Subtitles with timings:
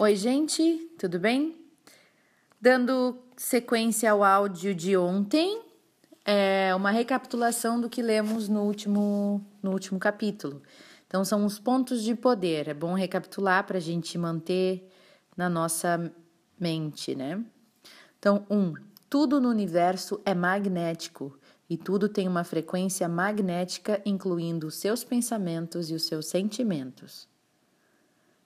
[0.00, 1.56] Oi, gente, tudo bem?
[2.60, 5.60] Dando sequência ao áudio de ontem,
[6.24, 10.62] é uma recapitulação do que lemos no último, no último capítulo.
[11.08, 12.68] Então, são os pontos de poder.
[12.68, 14.88] É bom recapitular para a gente manter
[15.36, 16.12] na nossa
[16.60, 17.44] mente, né?
[18.20, 18.74] Então, um,
[19.10, 21.36] tudo no universo é magnético
[21.68, 27.28] e tudo tem uma frequência magnética, incluindo os seus pensamentos e os seus sentimentos.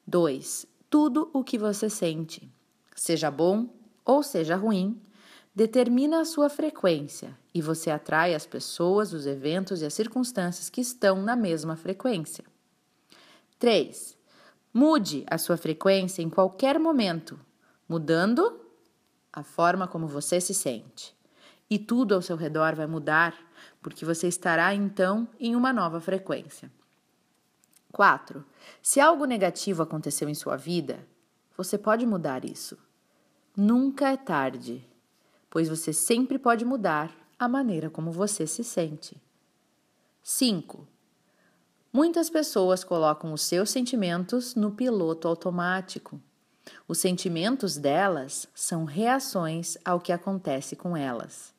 [0.07, 0.71] 2.
[0.93, 2.52] Tudo o que você sente,
[2.95, 3.66] seja bom
[4.05, 5.01] ou seja ruim,
[5.55, 10.82] determina a sua frequência e você atrai as pessoas, os eventos e as circunstâncias que
[10.82, 12.45] estão na mesma frequência.
[13.59, 14.18] 3.
[14.70, 17.40] Mude a sua frequência em qualquer momento,
[17.88, 18.60] mudando
[19.32, 21.16] a forma como você se sente.
[21.70, 23.34] E tudo ao seu redor vai mudar,
[23.80, 26.70] porque você estará então em uma nova frequência.
[27.92, 28.45] 4.
[28.82, 31.06] Se algo negativo aconteceu em sua vida,
[31.56, 32.78] você pode mudar isso.
[33.56, 34.84] Nunca é tarde,
[35.51, 39.20] pois você sempre pode mudar a maneira como você se sente.
[40.23, 40.88] 5.
[41.93, 46.18] Muitas pessoas colocam os seus sentimentos no piloto automático.
[46.88, 51.52] Os sentimentos delas são reações ao que acontece com elas.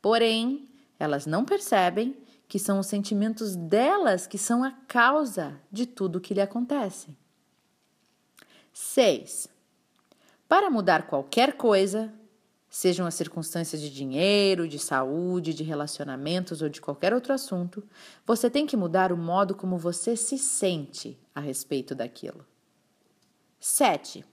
[0.00, 2.16] Porém, elas não percebem
[2.48, 7.16] que são os sentimentos delas que são a causa de tudo o que lhe acontece.
[8.72, 9.48] 6.
[10.48, 12.12] Para mudar qualquer coisa,
[12.68, 17.82] sejam as circunstâncias de dinheiro, de saúde, de relacionamentos ou de qualquer outro assunto,
[18.24, 22.46] você tem que mudar o modo como você se sente a respeito daquilo.
[23.58, 24.24] 7.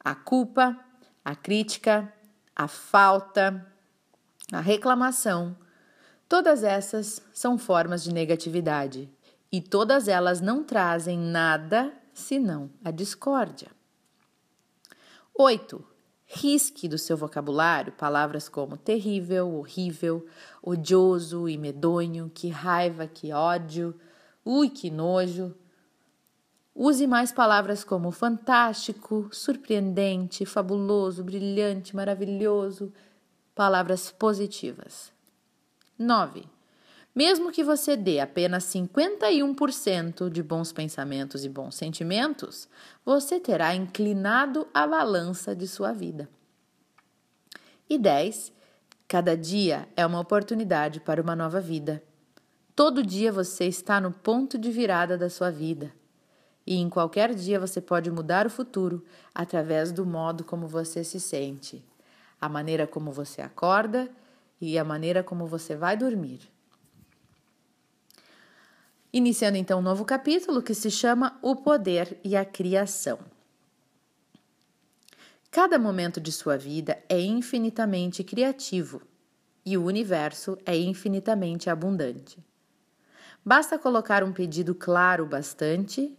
[0.00, 0.78] A culpa,
[1.24, 2.12] a crítica,
[2.54, 3.66] a falta,
[4.52, 5.56] a reclamação,
[6.28, 9.08] Todas essas são formas de negatividade
[9.50, 13.70] e todas elas não trazem nada senão a discórdia.
[15.32, 15.84] 8.
[16.24, 20.26] Risque do seu vocabulário palavras como terrível, horrível,
[20.60, 23.94] odioso e medonho, que raiva, que ódio,
[24.44, 25.54] ui, que nojo.
[26.74, 32.92] Use mais palavras como fantástico, surpreendente, fabuloso, brilhante, maravilhoso,
[33.54, 35.15] palavras positivas.
[35.98, 36.44] 9.
[37.14, 42.68] Mesmo que você dê apenas 51% de bons pensamentos e bons sentimentos,
[43.04, 46.28] você terá inclinado a balança de sua vida.
[47.88, 48.52] E 10.
[49.08, 52.02] Cada dia é uma oportunidade para uma nova vida.
[52.74, 55.90] Todo dia você está no ponto de virada da sua vida.
[56.66, 59.02] E em qualquer dia você pode mudar o futuro
[59.34, 61.82] através do modo como você se sente,
[62.38, 64.10] a maneira como você acorda
[64.60, 66.40] e a maneira como você vai dormir.
[69.12, 73.18] Iniciando então um novo capítulo que se chama O Poder e a Criação.
[75.50, 79.00] Cada momento de sua vida é infinitamente criativo
[79.64, 82.44] e o universo é infinitamente abundante.
[83.44, 86.14] Basta colocar um pedido claro bastante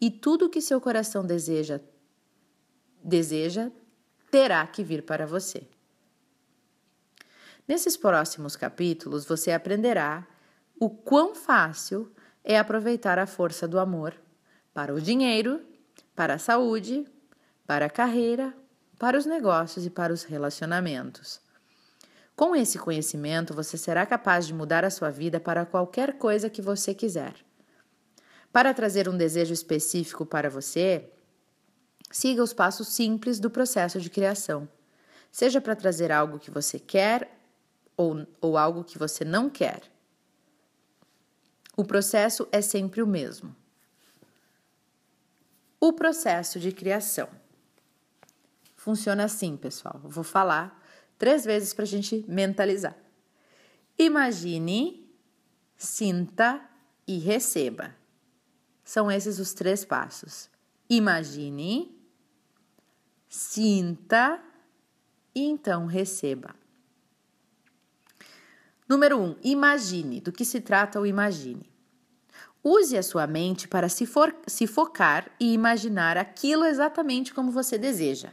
[0.00, 1.80] e tudo que seu coração deseja
[3.02, 3.70] deseja
[4.30, 5.66] terá que vir para você.
[7.66, 10.26] Nesses próximos capítulos, você aprenderá
[10.78, 12.12] o quão fácil
[12.44, 14.14] é aproveitar a força do amor
[14.72, 15.60] para o dinheiro,
[16.14, 17.04] para a saúde,
[17.66, 18.54] para a carreira,
[18.98, 21.40] para os negócios e para os relacionamentos.
[22.36, 26.62] Com esse conhecimento, você será capaz de mudar a sua vida para qualquer coisa que
[26.62, 27.34] você quiser.
[28.52, 31.10] Para trazer um desejo específico para você,
[32.10, 34.68] siga os passos simples do processo de criação.
[35.32, 37.35] Seja para trazer algo que você quer
[37.96, 39.82] ou, ou algo que você não quer.
[41.76, 43.54] O processo é sempre o mesmo.
[45.78, 47.28] O processo de criação
[48.74, 50.00] funciona assim, pessoal.
[50.02, 50.82] Eu vou falar
[51.18, 52.96] três vezes para a gente mentalizar.
[53.98, 55.10] Imagine,
[55.76, 56.64] sinta
[57.06, 57.94] e receba.
[58.84, 60.48] São esses os três passos.
[60.88, 62.00] Imagine,
[63.28, 64.40] sinta
[65.34, 66.54] e então receba.
[68.88, 69.22] Número 1.
[69.22, 70.20] Um, imagine.
[70.20, 71.68] Do que se trata o imagine?
[72.62, 77.78] Use a sua mente para se, for, se focar e imaginar aquilo exatamente como você
[77.78, 78.32] deseja.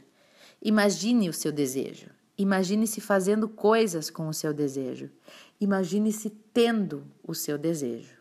[0.62, 2.10] Imagine o seu desejo.
[2.38, 5.10] Imagine-se fazendo coisas com o seu desejo.
[5.62, 8.18] Imagine-se tendo o seu desejo.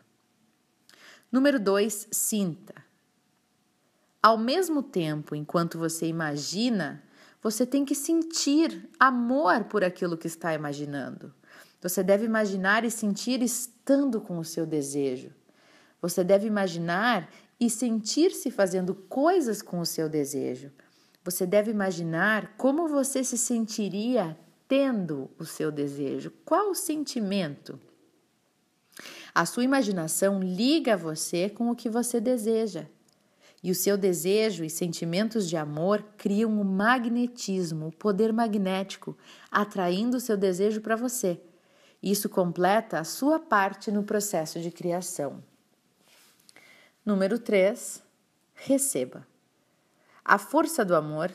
[1.31, 2.09] Número 2.
[2.11, 2.75] Sinta.
[4.21, 7.03] Ao mesmo tempo, enquanto você imagina,
[7.43, 11.33] você tem que sentir amor por aquilo que está imaginando.
[11.81, 15.29] Você deve imaginar e sentir estando com o seu desejo.
[16.01, 17.29] Você deve imaginar
[17.59, 20.71] e sentir-se fazendo coisas com o seu desejo.
[21.25, 26.31] Você deve imaginar como você se sentiria tendo o seu desejo.
[26.45, 27.77] Qual o sentimento?
[29.35, 32.85] A sua imaginação liga você com o que você deseja.
[33.63, 39.17] E o seu desejo e sentimentos de amor criam o magnetismo, o poder magnético,
[39.49, 41.39] atraindo o seu desejo para você.
[42.01, 45.41] Isso completa a sua parte no processo de criação.
[47.05, 48.03] Número 3.
[48.53, 49.25] Receba.
[50.25, 51.31] A força do amor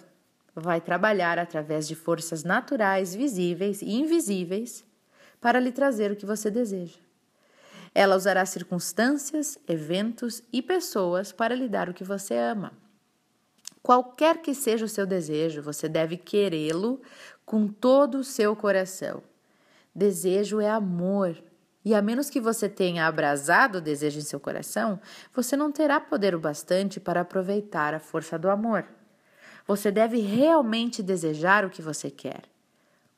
[0.55, 4.85] vai trabalhar através de forças naturais, visíveis e invisíveis
[5.41, 6.99] para lhe trazer o que você deseja.
[8.01, 12.73] Ela usará circunstâncias, eventos e pessoas para lhe dar o que você ama.
[13.83, 17.03] Qualquer que seja o seu desejo, você deve querê-lo
[17.45, 19.21] com todo o seu coração.
[19.93, 21.43] Desejo é amor.
[21.85, 25.01] E a menos que você tenha abrasado o desejo em seu coração,
[25.35, 28.87] você não terá poder o bastante para aproveitar a força do amor.
[29.67, 32.43] Você deve realmente desejar o que você quer.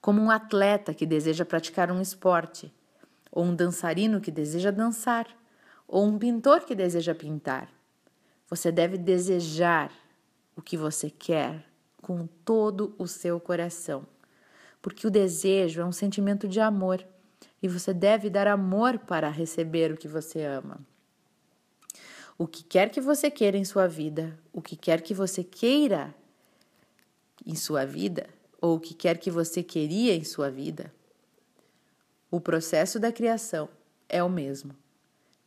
[0.00, 2.72] Como um atleta que deseja praticar um esporte
[3.30, 5.26] ou um dançarino que deseja dançar,
[5.86, 7.68] ou um pintor que deseja pintar.
[8.48, 9.92] Você deve desejar
[10.56, 11.64] o que você quer
[12.00, 14.06] com todo o seu coração,
[14.82, 17.06] porque o desejo é um sentimento de amor
[17.62, 20.80] e você deve dar amor para receber o que você ama.
[22.38, 26.14] O que quer que você queira em sua vida, o que quer que você queira
[27.44, 28.26] em sua vida,
[28.60, 30.92] ou o que quer que você queria em sua vida,
[32.30, 33.68] o processo da criação
[34.08, 34.74] é o mesmo.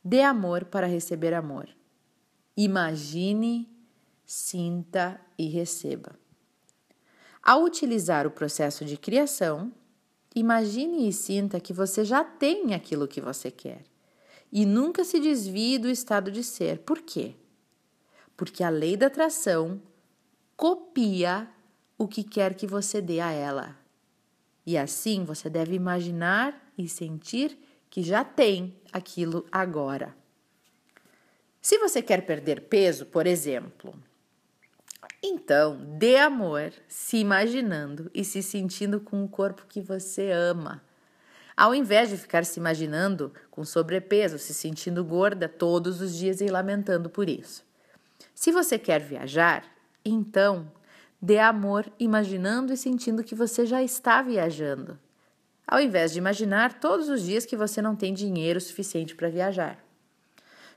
[0.04, 1.68] Dê amor para receber amor.
[2.56, 3.68] Imagine,
[4.26, 6.18] sinta e receba.
[7.42, 9.72] Ao utilizar o processo de criação,
[10.34, 13.82] imagine e sinta que você já tem aquilo que você quer
[14.52, 16.78] e nunca se desvie do estado de ser.
[16.78, 17.34] Por quê?
[18.36, 19.82] Porque a lei da atração
[20.56, 21.48] copia
[21.98, 23.83] o que quer que você dê a ela.
[24.66, 27.58] E assim você deve imaginar e sentir
[27.90, 30.14] que já tem aquilo agora.
[31.60, 33.94] Se você quer perder peso, por exemplo,
[35.22, 40.82] então dê amor se imaginando e se sentindo com o corpo que você ama.
[41.56, 46.48] Ao invés de ficar se imaginando com sobrepeso, se sentindo gorda todos os dias e
[46.48, 47.64] lamentando por isso.
[48.34, 49.64] Se você quer viajar,
[50.04, 50.70] então
[51.24, 54.98] dê amor imaginando e sentindo que você já está viajando
[55.66, 59.78] ao invés de imaginar todos os dias que você não tem dinheiro suficiente para viajar.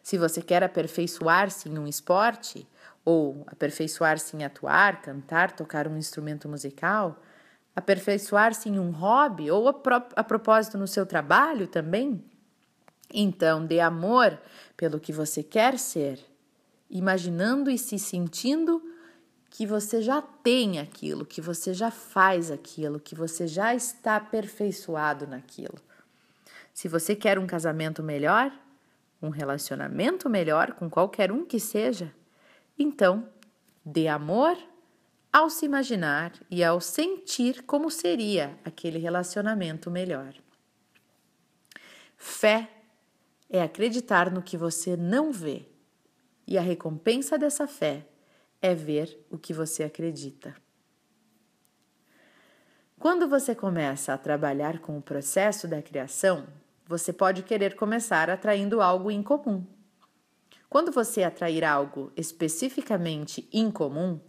[0.01, 2.65] Se você quer aperfeiçoar-se em um esporte,
[3.03, 7.21] ou aperfeiçoar-se em atuar, cantar, tocar um instrumento musical,
[7.75, 9.75] aperfeiçoar-se em um hobby ou a,
[10.15, 12.23] a propósito no seu trabalho também,
[13.13, 14.37] então dê amor
[14.75, 16.19] pelo que você quer ser,
[16.89, 18.81] imaginando e se sentindo
[19.49, 25.25] que você já tem aquilo, que você já faz aquilo, que você já está aperfeiçoado
[25.25, 25.79] naquilo.
[26.73, 28.51] Se você quer um casamento melhor,
[29.21, 32.13] um relacionamento melhor com qualquer um que seja,
[32.77, 33.27] então
[33.83, 34.57] dê amor
[35.31, 40.33] ao se imaginar e ao sentir como seria aquele relacionamento melhor.
[42.15, 42.69] Fé
[43.49, 45.65] é acreditar no que você não vê,
[46.45, 48.05] e a recompensa dessa fé
[48.61, 50.55] é ver o que você acredita.
[52.99, 56.47] Quando você começa a trabalhar com o processo da criação,
[56.87, 59.63] você pode querer começar atraindo algo incomum.
[60.69, 64.19] Quando você atrair algo especificamente incomum,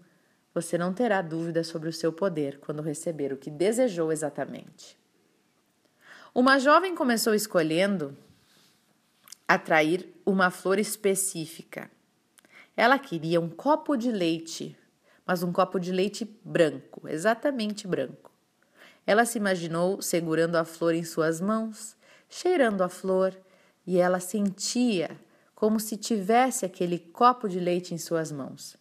[0.52, 4.99] você não terá dúvida sobre o seu poder quando receber o que desejou exatamente.
[6.35, 8.17] Uma jovem começou escolhendo
[9.47, 11.91] atrair uma flor específica
[12.78, 14.78] ela queria um copo de leite,
[15.26, 18.30] mas um copo de leite branco, exatamente branco.
[19.04, 21.97] Ela se imaginou segurando a flor em suas mãos,
[22.28, 23.37] cheirando a flor,
[23.85, 25.11] e ela sentia
[25.56, 28.76] como se tivesse aquele copo de leite em suas mãos.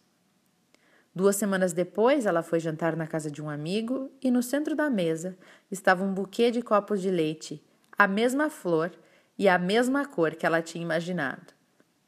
[1.12, 4.88] Duas semanas depois, ela foi jantar na casa de um amigo e no centro da
[4.88, 5.36] mesa
[5.72, 7.60] estava um buquê de copos de leite,
[7.98, 8.92] a mesma flor
[9.36, 11.57] e a mesma cor que ela tinha imaginado.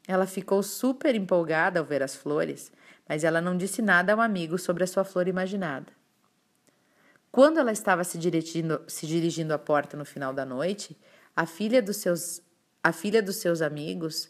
[0.07, 2.71] Ela ficou super empolgada ao ver as flores,
[3.07, 5.91] mas ela não disse nada ao amigo sobre a sua flor imaginada.
[7.31, 10.97] Quando ela estava se dirigindo, se dirigindo à porta no final da noite,
[11.35, 12.41] a filha dos seus,
[12.83, 14.29] a filha dos seus amigos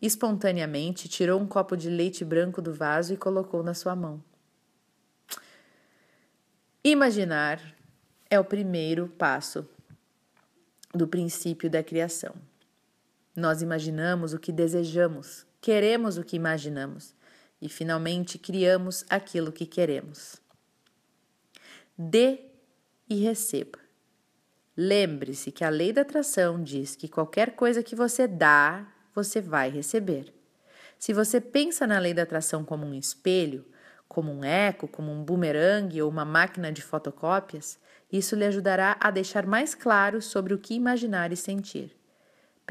[0.00, 4.22] espontaneamente tirou um copo de leite branco do vaso e colocou na sua mão.
[6.82, 7.60] Imaginar
[8.30, 9.68] é o primeiro passo
[10.94, 12.34] do princípio da criação.
[13.40, 17.14] Nós imaginamos o que desejamos, queremos o que imaginamos.
[17.62, 20.36] e finalmente criamos aquilo que queremos.
[21.96, 22.38] Dê
[23.06, 23.78] e receba.
[24.74, 29.68] Lembre-se que a lei da atração diz que qualquer coisa que você dá, você vai
[29.68, 30.32] receber.
[30.98, 33.66] Se você pensa na lei da atração como um espelho,
[34.08, 37.78] como um eco, como um bumerangue ou uma máquina de fotocópias,
[38.10, 41.99] isso lhe ajudará a deixar mais claro sobre o que imaginar e sentir.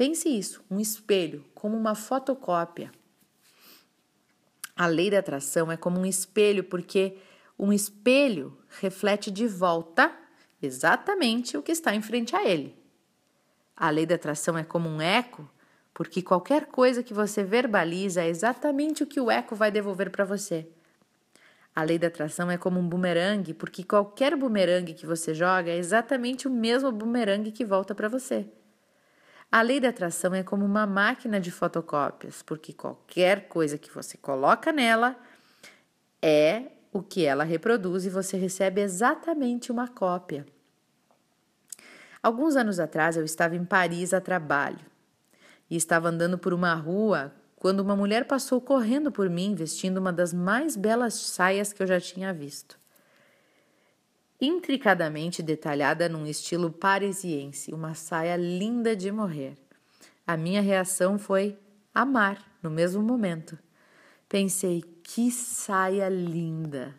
[0.00, 2.90] Pense isso, um espelho, como uma fotocópia.
[4.74, 7.18] A lei da atração é como um espelho, porque
[7.58, 10.10] um espelho reflete de volta
[10.62, 12.74] exatamente o que está em frente a ele.
[13.76, 15.46] A lei da atração é como um eco,
[15.92, 20.24] porque qualquer coisa que você verbaliza é exatamente o que o eco vai devolver para
[20.24, 20.66] você.
[21.76, 25.76] A lei da atração é como um bumerangue, porque qualquer bumerangue que você joga é
[25.76, 28.50] exatamente o mesmo bumerangue que volta para você.
[29.52, 34.16] A lei da atração é como uma máquina de fotocópias, porque qualquer coisa que você
[34.16, 35.16] coloca nela
[36.22, 40.46] é o que ela reproduz e você recebe exatamente uma cópia.
[42.22, 44.86] Alguns anos atrás eu estava em Paris a trabalho
[45.68, 50.12] e estava andando por uma rua quando uma mulher passou correndo por mim vestindo uma
[50.12, 52.79] das mais belas saias que eu já tinha visto
[54.40, 59.56] intricadamente detalhada num estilo parisiense, uma saia linda de morrer.
[60.26, 61.58] A minha reação foi
[61.94, 63.58] amar no mesmo momento.
[64.28, 66.94] Pensei, que saia linda!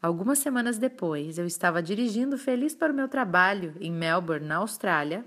[0.00, 5.24] Algumas semanas depois, eu estava dirigindo feliz para o meu trabalho em Melbourne, na Austrália,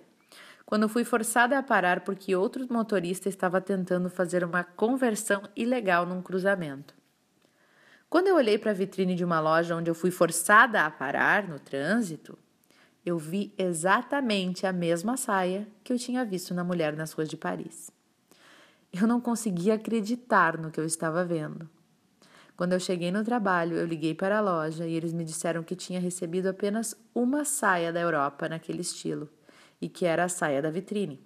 [0.66, 6.22] quando fui forçada a parar porque outro motorista estava tentando fazer uma conversão ilegal num
[6.22, 7.01] cruzamento.
[8.12, 11.48] Quando eu olhei para a vitrine de uma loja onde eu fui forçada a parar
[11.48, 12.38] no trânsito,
[13.06, 17.38] eu vi exatamente a mesma saia que eu tinha visto na mulher nas ruas de
[17.38, 17.90] Paris.
[18.92, 21.70] Eu não conseguia acreditar no que eu estava vendo.
[22.58, 25.74] Quando eu cheguei no trabalho, eu liguei para a loja e eles me disseram que
[25.74, 29.30] tinha recebido apenas uma saia da Europa naquele estilo
[29.80, 31.26] e que era a saia da vitrine.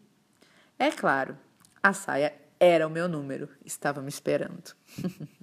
[0.78, 1.36] É claro,
[1.82, 4.76] a saia era o meu número, estava me esperando.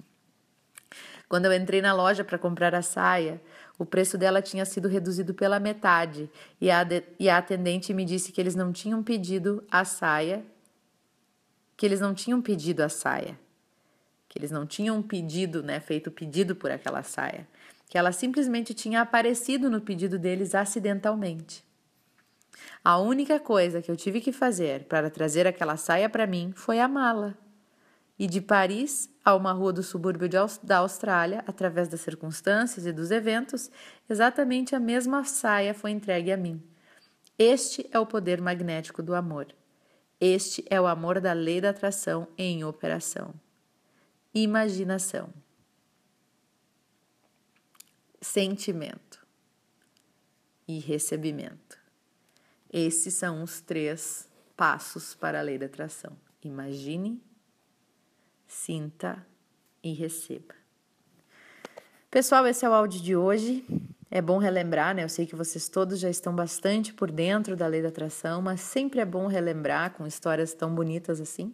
[1.33, 3.41] Quando eu entrei na loja para comprar a saia,
[3.79, 6.29] o preço dela tinha sido reduzido pela metade
[6.61, 6.85] e a,
[7.19, 10.45] e a atendente me disse que eles não tinham pedido a saia,
[11.75, 13.35] que eles não tinham pedido a saia,
[14.29, 17.47] que eles não tinham pedido, né, feito pedido por aquela saia,
[17.89, 21.63] que ela simplesmente tinha aparecido no pedido deles acidentalmente.
[22.85, 26.79] A única coisa que eu tive que fazer para trazer aquela saia para mim foi
[26.79, 27.33] amá-la
[28.17, 30.29] e de Paris a uma rua do subúrbio
[30.61, 33.71] da Austrália, através das circunstâncias e dos eventos,
[34.09, 36.61] exatamente a mesma saia foi entregue a mim.
[37.37, 39.47] Este é o poder magnético do amor.
[40.19, 43.33] Este é o amor da lei da atração em operação.
[44.33, 45.29] Imaginação,
[48.21, 49.25] sentimento
[50.67, 51.77] e recebimento.
[52.71, 56.17] Esses são os três passos para a lei da atração.
[56.43, 57.21] Imagine,
[58.53, 59.25] sinta
[59.83, 60.53] e receba.
[62.09, 63.65] Pessoal, esse é o áudio de hoje.
[64.09, 65.03] É bom relembrar, né?
[65.03, 68.61] Eu sei que vocês todos já estão bastante por dentro da lei da atração, mas
[68.61, 71.53] sempre é bom relembrar com histórias tão bonitas assim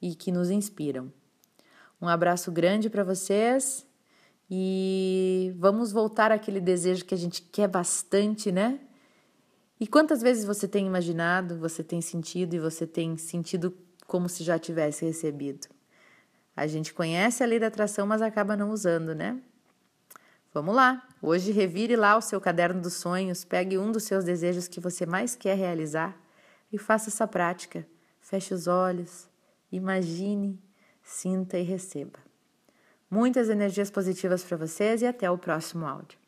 [0.00, 1.12] e que nos inspiram.
[2.00, 3.86] Um abraço grande para vocês
[4.50, 8.80] e vamos voltar àquele desejo que a gente quer bastante, né?
[9.78, 13.76] E quantas vezes você tem imaginado, você tem sentido e você tem sentido
[14.06, 15.73] como se já tivesse recebido?
[16.56, 19.40] A gente conhece a lei da atração, mas acaba não usando, né?
[20.52, 21.06] Vamos lá!
[21.20, 25.04] Hoje revire lá o seu caderno dos sonhos, pegue um dos seus desejos que você
[25.04, 26.16] mais quer realizar
[26.72, 27.84] e faça essa prática.
[28.20, 29.28] Feche os olhos,
[29.72, 30.62] imagine,
[31.02, 32.18] sinta e receba.
[33.10, 36.23] Muitas energias positivas para vocês e até o próximo áudio.